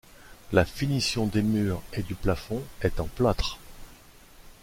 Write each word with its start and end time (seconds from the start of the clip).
La 0.51 0.65
finition 0.65 1.27
des 1.27 1.43
murs 1.43 1.83
et 1.93 2.01
du 2.01 2.15
plafond 2.15 2.63
est 2.81 2.99
en 2.99 3.05
plâtre. 3.05 3.59